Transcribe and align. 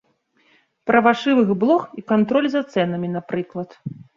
Пра 0.91 1.01
вашывых 1.09 1.53
блох 1.65 1.85
і 2.01 2.07
кантроль 2.15 2.51
за 2.57 2.61
цэнамі, 2.77 3.07
напрыклад. 3.19 3.69